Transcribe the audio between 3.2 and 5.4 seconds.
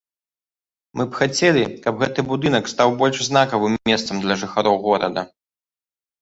знакавым месцам для жыхароў горада.